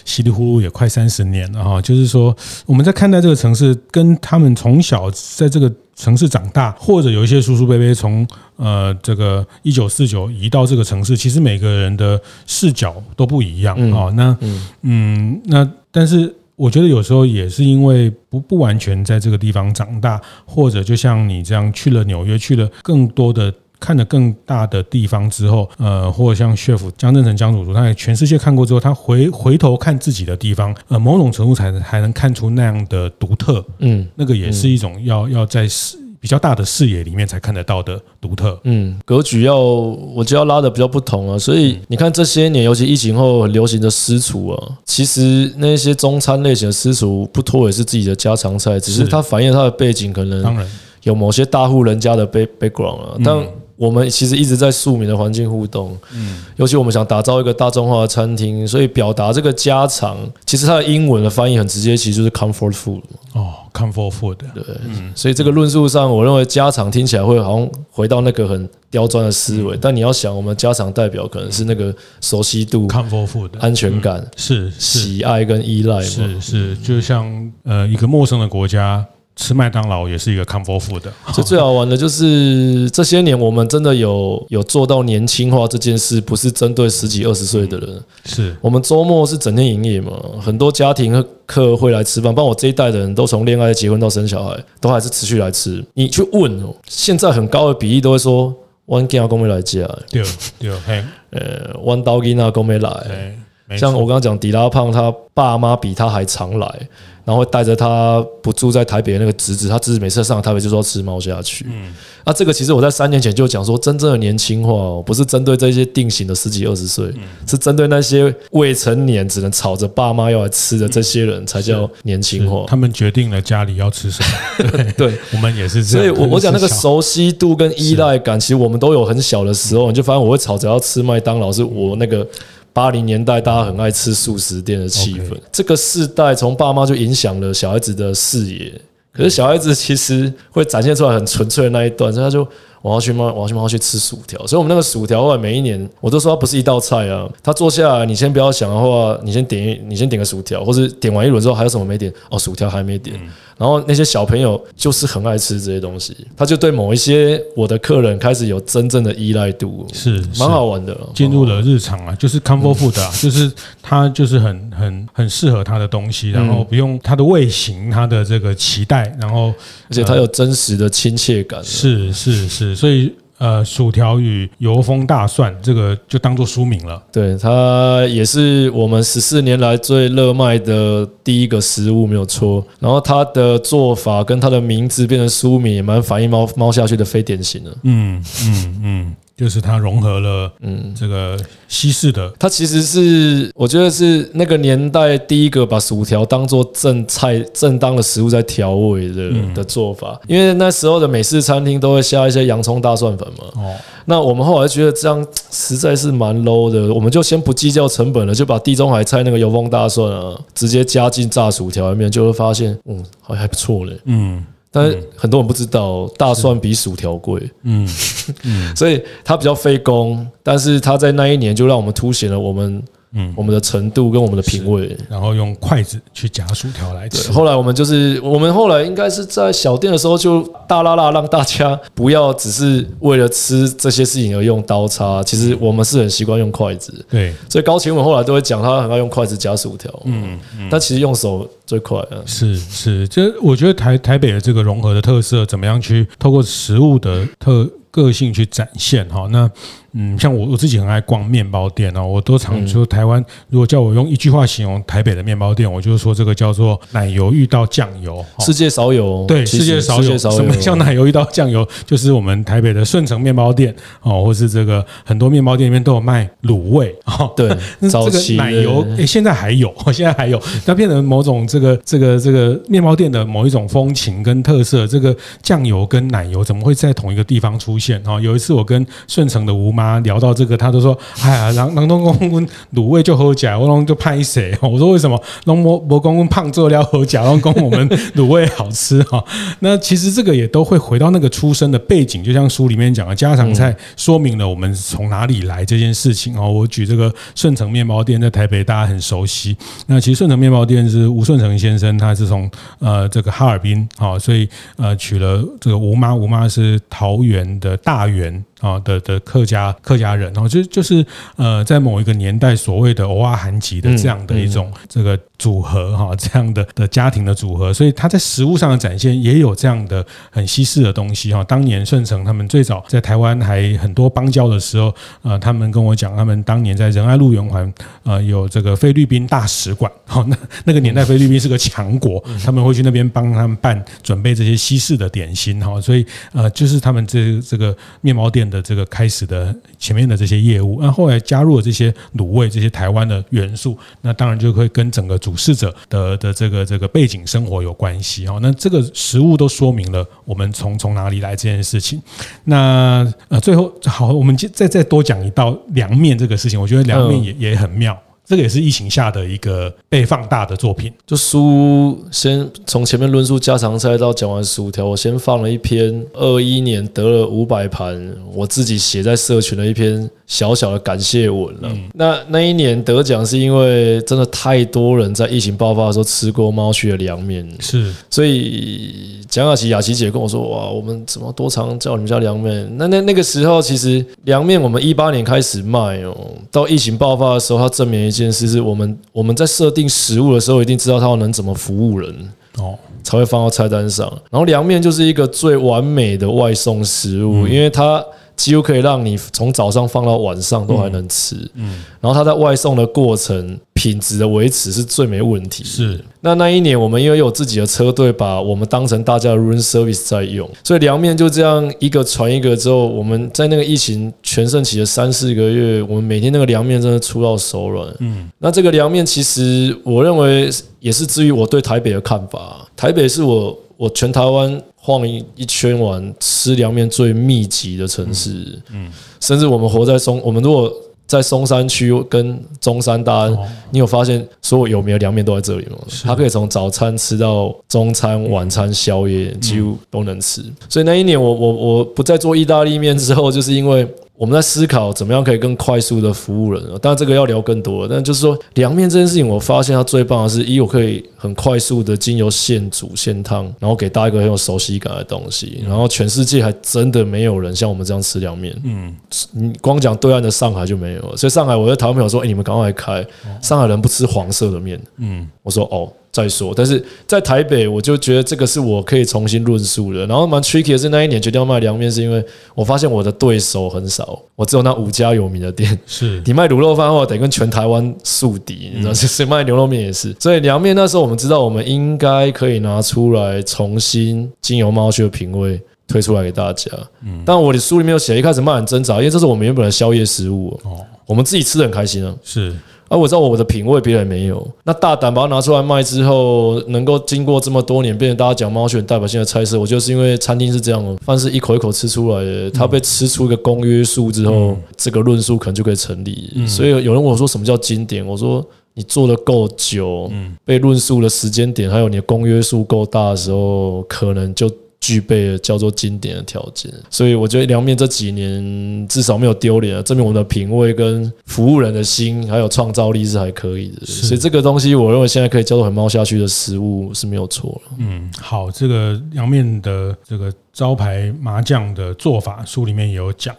[0.06, 1.82] 稀里糊涂也快三十年了哈。
[1.82, 14.10] 就是说，我们在看待这个城市，跟他们从小在这个城市长大，或者有一些叔叔伯伯从呃这个一九四九移到这个城市，其实每个人的视角都不一样啊。
[14.16, 14.36] 那
[14.82, 23.54] 嗯，那但是我觉得有时候也是因为不不完全在这个地方长大，或者就像你这样去了纽约，去了更多的。
[23.84, 50.66] 看了更大的地方之后，呃，或者像 chef 江镇成江主厨，他在全世界看过之后，他回回头看自己的地方，呃，某种程度才能还能看出那样的独特，嗯，那个也是一种要要在视比较大的视野里面才看得到的独特，嗯，格局要我就要拉的比较不同啊，所以你看这些年，尤其疫情后很流行的私厨啊，其实那些中餐类型的私厨不脱也是自己的家常菜，只是它反映它的背景可能当然。
[51.04, 53.46] 有某些大户人家的 background 啊，但。
[53.76, 63.02] 我们其实一直在庶民的环境互动，嗯，尤其我们想打造一个大众化的餐厅，所以表达这个家常，其实它的英文的翻译很直接，其实就是 comfort food
[63.34, 74.72] 哦，comfort food，对，嗯，所以这个论述上，我认为家常听起来会好像回到那个很刁钻的思维，但你要想，我们家常代表可能是那个熟悉度、comfort food、安全感，是。
[74.78, 79.04] 喜爱跟依赖嘛，是是，就像呃一个陌生的国家。
[79.36, 88.56] 吃麦当劳也是一个 comfort food 的， 就最好玩的就是这些年我们真的有有做到年轻化这件事，不是针对十几二十岁的人，是。
[88.62, 95.84] 我们周末是整天营业嘛，很多家庭客会来吃饭，包括我这一代的人都从恋爱、结婚到生小孩，都还是持续来吃。
[95.96, 98.54] 你去问哦，现在很高的比例都会说
[98.88, 99.80] ，one g a 公没来家，
[100.12, 100.24] 对
[100.60, 103.36] 对，嘿，呃，one dog 那公没来，
[103.78, 106.80] 像我刚刚讲，迪拉胖他爸妈比他还常来。
[107.26, 111.66] 然后带着他不住在台北的那个侄子，他侄子每次上台北就说要吃猫下去。
[111.70, 111.94] 嗯，
[112.26, 117.10] 啊，这个其实我在三年前就讲说，真正的年轻化哦，不是针对这些定型的十几二十岁，
[117.48, 122.66] 是针对那些未成年只能吵着爸妈要来吃的这些人才叫年轻化。
[122.68, 124.68] 他们决定了家里要吃什么。
[124.70, 126.06] 对，对我们也是这样。
[126.06, 132.28] 所以我我讲那个熟悉度跟依赖感，其实我们都有很小的时候，你就发现我会吵着要吃麦当劳，是我那个。
[132.74, 135.38] 八零年代，大家很爱吃素食店的气氛。
[135.52, 138.74] 这个世代从爸妈就影响了小孩子的视野。
[139.14, 142.46] 可是小孩子其实会展现出来很纯粹的那一段，所以他就。
[142.84, 147.26] 我要去猫，我要去猫去吃薯条，所以我们那个薯条，后来每一年我都说它不是一道菜啊。
[147.42, 152.14] 他坐下来，你先不要想的话，你先点一，你先点个薯条，或是点完一轮之后还有什么没点？
[152.30, 153.18] 哦，薯条还没点。
[153.56, 160.98] 然后那些小朋友就是很爱吃这些东西，他就对某一些我的客人开始有真正的依赖度，是蛮好玩的。
[161.16, 163.50] 进入了日常啊，就是 comfort food 啊， 就是
[163.82, 169.54] 他就是很很很适合他的东西，然后不用他的味型，他的这个期待，然后
[169.88, 171.64] 而且他有真实的亲切感。
[171.64, 172.73] 是是是。
[172.76, 177.02] 所以，呃，薯条与油封大蒜这个就当做书名了。
[177.12, 182.66] 对，它也是我们十四年来最热卖的第一个食物，没有错。
[182.80, 187.76] 然后它的做法跟它的名字变成书名，也蛮反映猫猫下去的非典型的。
[187.84, 189.16] 嗯嗯嗯。
[189.36, 200.20] 就是它融合了，嗯，这个西式的，它其实是我觉得是那个年代第一个把薯条当做正菜、正当的食物在调味的的做法。
[200.28, 203.46] 因为那时候的美式餐厅都会下一些洋葱、大蒜粉嘛。
[203.56, 214.00] 哦，那我们后来觉得这样实在是蛮 low 的，我们就先不计较成本了，就把地中海菜那个油封大蒜啊，直接加进炸薯条里面，就会发现，嗯，好像还不错嘞。
[214.06, 214.46] 嗯。
[214.74, 217.88] 但是很多人不知道，大蒜比薯条贵，嗯，
[218.76, 222.84] 所以它比较费工，但是它在那一年就让我们凸显了我们。
[223.16, 227.32] 嗯，我们的程度跟我们的品味，然后用筷子去夹薯条来吃。
[227.32, 237.06] 后来我们就是，我们后来应该是在小店的时候就大拉拉让大家不要只是为了吃这些事情而用刀叉，其实我们是很习惯用筷子。
[237.10, 239.92] 对，所以高晴文后来都会讲，他很爱用筷子夹薯条。
[240.06, 240.40] 嗯，
[240.72, 242.18] 但其实用手最快啊。
[242.26, 249.28] 是是，这我觉得台台北的这个融合的特色，怎么样去透过食物的特个性去展现哈？
[249.32, 249.48] 那。
[249.96, 259.24] 嗯，像我我自己很爱逛面包店哦，我都常说台湾，如果叫我用一句话形容台北的面包店，我就是说这个叫做奶油遇到酱油，世界少有。
[259.28, 260.18] 对，世界少有。
[260.18, 261.68] 什么叫奶油遇到酱油？
[261.86, 263.72] 就是我们台北的顺成面包店
[264.02, 267.32] 哦，或是这个很多面包店里面都有卖卤味哦。
[267.38, 274.88] 对， 那这个奶油诶，现在还有， 现在还有，那变成某种这个这个这个面包店的某一种风情跟特色。
[274.88, 278.02] 这个酱油跟奶油怎么会在同一个地方出现？
[278.08, 279.83] 哦，有一次我跟顺成的吴妈。
[279.84, 285.22] 啊，聊到这个，他都说：“哎呀， 郎郎东公卤味就好假，我拢就拍谁？” 我说：“为什么？
[285.46, 289.24] 龙伯伯公公胖做料好假，龙公我们卤味好吃哈？”
[289.60, 296.50] 那其实这个也都会回到那个出生的背景，就像书里面讲的家常菜，说明了我们从哪里来这件事情哦。
[296.50, 299.56] 我举这个顺成面包店在台北，大家很熟悉。
[299.88, 308.44] 那其实顺成面包店是吴顺成先生，他是从呃这个哈尔滨啊，所以呃娶了这个吴妈，吴妈是桃园的大员。
[308.64, 311.06] 啊的的客家客家人，然后就就是
[311.36, 321.44] 呃，在某一个年代，所谓的欧阿韩籍的这样的一种这个组合哈，这样的的家庭的组合，所以他在食物上的展现也有这样的很西式的东西哈。
[321.44, 327.72] 当年顺成他们最早在台湾还很多邦交的时候，呃，他们跟我讲，他们当年在仁爱路圆环
[328.04, 338.50] 呃有这个菲律宾大使馆，好，那那个年代菲律宾是个强国，他们会去那边帮他们办准备这些西式的点心哈，所以呃，就是他们这这个面包店。
[338.54, 348.38] 的这个开始的前面的这些业务，那后来加入了这些卤味这些台湾的元素，那当然就会跟整个主事者的的这个这个背景生活有关系哦。
[348.40, 352.00] 那这个食物都说明了我们从从哪里来这件事情。
[352.44, 358.00] 那呃最后好，我们再再多讲一道凉面这个事情，我觉得凉面也也很妙。
[358.34, 360.92] 这个也是疫情下的一个被放大的作品。
[361.06, 371.70] 就书先从前面论述家常菜到讲完薯条，我先放了一篇二一年得了五百盘，我自己写在社群的一篇小小的感谢文了。
[371.94, 386.18] 那那一年得奖是因为真的太多人在疫情爆发的时候吃过猫区的凉面，是，所以蒋雅琪雅琪姐跟我说：“哇，我们怎么多常叫你们家凉面？”那那那个时候其实凉面我们一八年开始卖哦，
[386.50, 388.08] 到疫情爆发的时候，它证明。
[388.08, 392.12] 一件事是我们我们在设定食物的时候，一定知道它能怎么服务人
[392.58, 392.74] 哦，
[393.04, 394.12] 才会放到菜单上。
[394.32, 398.04] 然后凉面就是一个最完美的外送食物，因为它。
[398.44, 405.64] 几乎可以让你从早上放到晚上都还能吃，嗯，然后它在外送的过程品质的维持是最没问题。
[405.64, 417.88] 是，那那一年我们因为有自己的车队，把我们当成大家的 room service 在用，所以凉面就这样一个传一个之后，我们在那个疫情全盛期的三四个月，我们每天那个凉面真的出到手软。
[418.00, 420.50] 嗯，那这个凉面其实我认为
[420.82, 424.62] 也是基于我对台北的看法，台北是我我全台湾。
[424.86, 430.70] 晃一一圈玩，吃凉面最密集的城市，嗯，甚至我们活在松，我们如果
[431.08, 433.38] 在松山区跟中山大安，
[433.72, 435.78] 你有发现所有有名的凉面都在这里吗？
[436.04, 440.44] 它可以从早餐吃到中餐、晚餐、宵夜，几乎都能吃。
[440.68, 443.88] 所以那一年我我我不再做意大利面之后，就是因为。
[444.16, 447.88] 我们在思考怎么样可以更快速的服务人，当然这个要聊更多。
[447.88, 455.64] 但就是说，凉面这件事情，我发现它最棒的是，一我可以很快速的经由现煮现烫，然后给大家一个很有熟悉感的东西。
[455.68, 458.56] 然后全世界还真的没有人像我们这样吃凉面。
[458.64, 458.96] 嗯，
[459.32, 461.18] 你光讲对岸的上海就没有了。
[461.18, 463.06] 所以上海，我在台湾朋友说：“哎，你们赶快来开，
[463.42, 466.54] 上海人不吃黄色的面。”嗯，我说：“哦。”再说。
[466.56, 470.06] 但是在台北，我就觉得这个是我可以重新论述的。
[470.06, 472.24] 然后蛮 tricky 的是那一年决定要卖凉面，是因为
[472.56, 475.78] 我发现我的对手很少，我只有那五家有名的店。
[475.86, 480.16] 是你卖卤肉饭的话，得跟全台湾宿敌，你知道，谁卖牛肉面也是。
[480.20, 485.60] 所以凉面那时候我们知道，我们应该可以拿出来重新经由猫去的品味。
[485.86, 486.72] 推出来给大家，
[487.06, 492.56] 嗯，但我的书里面有写，一开始卖很挣扎，因为这是我们原本的宵夜食物哦，我们自己吃的很开心啊，是，
[492.90, 506.32] 而我知道我的品味别人没有，那大胆把它拿出来卖之后，能够经过这么多年变成大家讲猫血代表性的菜色，我觉得是因为餐厅是这样，饭是一口一口吃出来的，它被吃出一个公约数之后，这个论述可能就可以成立。
[506.48, 510.12] 所以有人问我说什么叫经典，我说你做的够久，
[510.46, 514.50] 被论述的时间点，还有你的公约数够大的时候，可能就。
[514.84, 523.86] 具备了叫做经典的条件，所以我觉得凉面这几年至少没有丢脸，证明我们的品味跟服务人的心还有创造力是还可以的。
[523.86, 527.78] 所以这个东西，我认为现在可以叫做很猫下去的食物是没有错了。
[527.78, 533.34] 嗯，好，这个凉面的这个招牌麻酱的做法，书里面也有讲。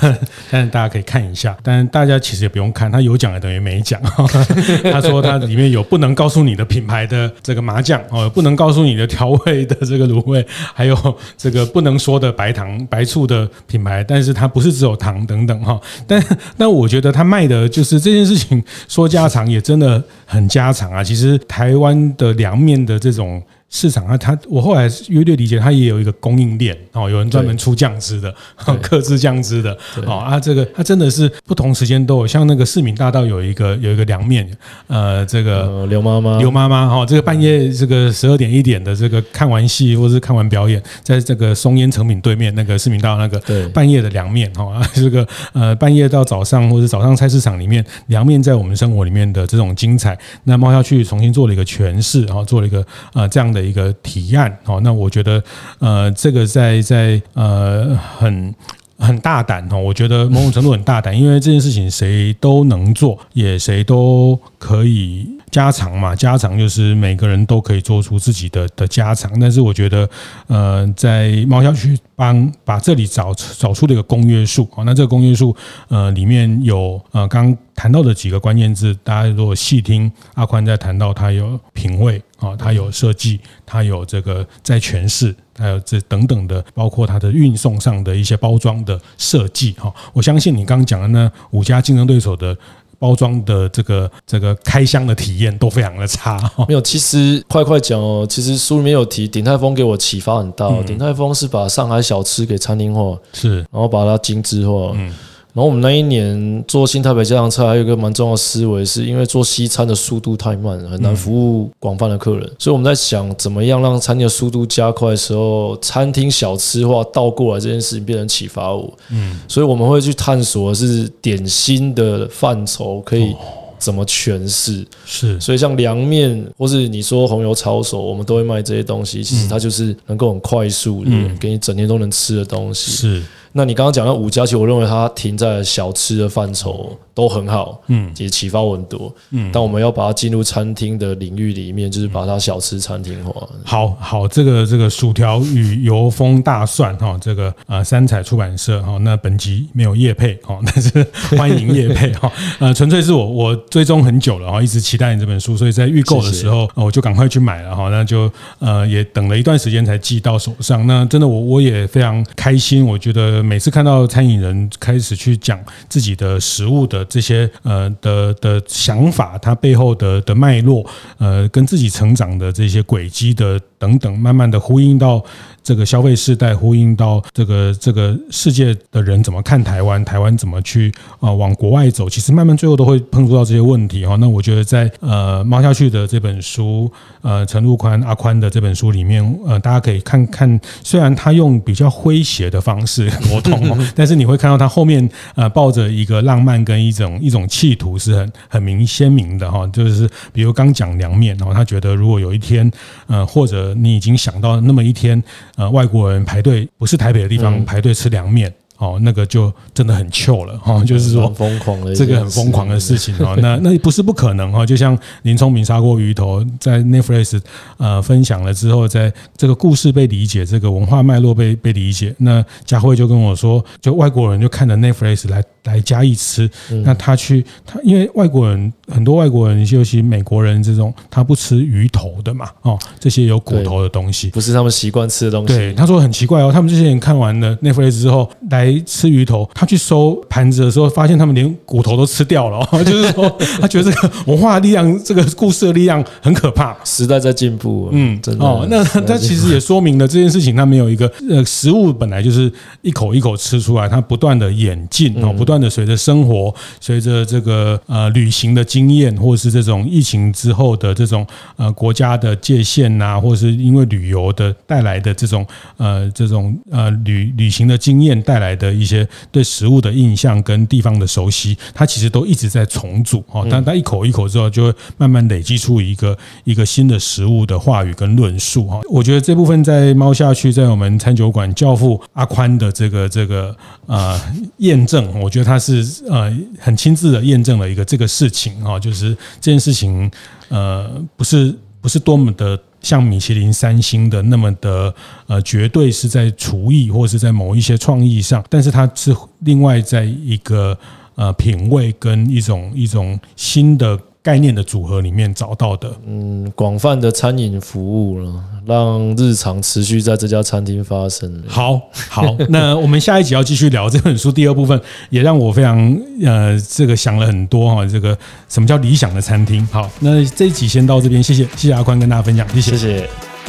[0.50, 4.00] 但是大家可以看一下，但大家其实也不用看，他有讲也等于没讲。
[4.90, 10.44] 他说他里面有不能告诉你的品牌的这个麻酱哦，不能告诉你的调味的这个卤味，
[10.74, 15.80] 还有这个不能说的白糖、白醋的品牌，但是它不是只有糖等等哈。
[16.06, 16.22] 但
[16.56, 21.02] 但我觉得他卖的就是这件事情，说家常也真的很家常啊。
[21.02, 23.42] 其实台湾的凉面的这种。
[23.70, 28.34] 市场啊，它我后来约略理解，它也有一个供应链哦，有人专门出酱汁的，
[28.80, 34.48] 克制酱汁的哦啊，这个它真的是不同时间都有，像那个市民大道有一个有一个凉面，
[34.86, 36.38] 呃，这个刘妈妈。
[36.38, 53.57] 刘妈妈哈，这个半夜这个十二点一点的这个看完戏或是看完表演，在这个松烟成品对面那个市民大道那个半夜的凉面哈， 这个呃半夜到早上或者早上菜市场里面凉面在我们生活里面的这种精彩，那猫下去重新做了一个诠释，然后做了一个呃这样的。
[53.60, 55.42] 的一个提案，哦，那我觉得，
[55.78, 58.54] 呃，这个在在呃很
[58.98, 65.37] 很大胆哦，我觉得某种程度很大胆，因为这件事情谁都能做，也谁都可以。
[65.50, 70.08] 家常嘛，家常就是每个人都可以做出自己的的家常，但是我觉得，
[70.46, 75.54] 呃，在猫小区帮把这里找找出了一个公约数，好，那这个公约数，
[75.88, 92.56] 呃，里面有呃刚谈到的几个关键字，大家如果细听阿宽在谈到，他有品味啊，他有设计，他有这个在诠释，还有这等等的，包括它的运送上的一些包装的设计，哈，我相信你刚刚讲的那五家竞争对手的。
[92.98, 96.38] 包装的这个这个开箱的体验都非常的差。
[96.68, 100.66] 没有，其实快快讲哦，其实书里面有提，鼎泰丰给我启发很大。
[100.66, 104.92] 嗯、鼎泰丰是把上海小吃给餐厅化，是，然后把它精致化。
[104.94, 105.14] 嗯。
[105.58, 118.96] 然后我们那一年做新台北家常菜，还有一个蛮重要的思维，是因为做西餐的速度太慢，很难服务广泛的客人，所以我们在想怎么样让餐厅的速度加快的时候，餐厅小吃化倒过来这件事情变成启发我。
[119.10, 123.34] 嗯，所以我们会去探索的是点心的范畴可以
[123.80, 124.86] 怎么诠释。
[125.04, 129.24] 是，所以像凉面或是你说红油抄手，我们都会卖这些东西。
[129.24, 132.92] 其实它就是能够很快速的给你整天都能吃的东西。
[132.92, 133.22] 是。
[133.58, 139.50] 那你刚刚讲到五家，其实我认为它停在小吃的范畴都很好，嗯，也启发我很多，嗯。
[139.52, 143.48] 但我们要把它进入餐厅的领域里面，就是把它小吃餐厅化。
[143.64, 151.04] 好好，这个这个薯条与油封大蒜哈，这个呃三彩出版社哈，那本集没有叶配哈， 但是
[151.36, 152.30] 欢迎叶配哈，
[152.60, 158.30] 呃，纯粹是我我追踪很久了哈，一直期待你这本书，所以在预购的时候，我就赶快去买了哈，那就
[158.60, 160.86] 呃也等了一段时间才寄到手上。
[160.86, 163.42] 那真的我我也非常开心，我觉得。
[163.48, 170.86] 每次看到餐饮人开始去讲自己的食物的这些呃的的想法，它背后的的脉络，
[171.16, 175.24] 呃，跟自己成长的这些轨迹的等等，慢慢的呼应到。
[175.60, 182.08] 这个消费世代呼应到这个这个世界的人怎么看台湾，台湾怎么去啊往国外走？
[182.08, 184.16] 其实慢慢最后都会碰触到这些问题哈。
[184.16, 199.66] 那我觉得在呃猫下去的这本书，呃陈陆宽阿宽的这本书里面，呃大家可以看看，虽然他用比较诙谐的方式 沟通，但是你会看到他后面呃抱着一个浪漫跟一种一种企图是很很明鲜明的哈。
[199.66, 202.70] 就是比如刚讲凉面然后，他觉得如果有一天
[203.06, 205.22] 呃或者你已经想到那么一天。
[205.56, 208.52] 呃，外国人排队不是台北的地方排队吃凉面。
[208.78, 217.40] 哦，那个就真的很糗了哈，就是说疯狂的这个很疯狂的事情哦，那那不是不可能哈，就像林聪明砂锅鱼头在 Netflix
[217.78, 226.50] 呃分享了之后，在这个故事被理解，这个文化脉络被被理解，那佳慧就跟我说，就外国人就看着 Netflix 来来加以吃。
[226.84, 235.54] 那他去他因为外国人很多外国人，尤其美国人这种，他不吃鱼头的嘛，哦，这些有骨头的东西不是他们习惯吃的东西。
[235.54, 243.28] 对，他说很奇怪哦，他们这些人看完了 Netflix 之后来吃鱼头，他去收盘子的时候，发现他们连骨头都吃掉了，哦， 就是说
[243.60, 246.76] 他觉得这个文化的力量，这个故事的力量很可怕。
[246.84, 252.50] 时代在进步，嗯，真的哦，那他其实也说明了这件事情，他没有一个呃，食物本来就是
[252.82, 265.46] 一口一口吃出来，它不断的演进哦，不断的随着生活，随着这个呃旅行的经验，或者是这种疫情之后的这种呃国家的界限呐，或是因为旅游的带来的这种
[265.76, 273.46] 呃这种呃旅旅行的经验带来的一些对食物的印象跟地方的熟悉，它其实都一直在重组哦。
[273.50, 278.80] 但它一口一口之后，就会慢慢累积出一个一个新的食物的话语跟论述哈。
[278.88, 283.54] 我觉得这部分在猫下去，在我们餐酒馆教父阿宽的这个这个
[283.86, 284.20] 呃
[284.58, 290.10] 验证，我觉得就他是呃很亲自的验证了一个这个事情啊，就是这件事情
[290.48, 294.92] 呃不是不是多么的像米其林三星的那么的
[295.28, 300.76] 呃绝对是在厨艺或是在某一些创意上，但是它是另外在一个
[301.14, 303.96] 呃品味跟一种一种新的。
[304.28, 311.42] 概念的组合里面找到的，嗯，广泛的餐饮服务了，让日常持续在这家餐厅发生。
[311.48, 315.78] 好，好， 那我们下一集要继续聊这本书第二部分，也让我非常
[316.22, 318.14] 呃，这个想了很多哈，这个
[318.50, 319.66] 什么叫理想的餐厅？
[319.72, 323.08] 好，那这一集先到这边，谢谢，谢谢阿宽跟大家分享，谢谢，谢谢。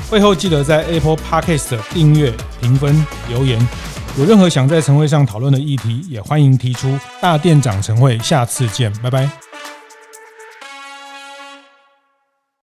[0.09, 3.59] 会后记得在 Apple Podcast 订阅、评分、留言，
[4.17, 6.97] 有任何想在晨会上讨论的议题，也欢迎提出。
[7.21, 9.48] 大店长晨会，下次见，拜拜。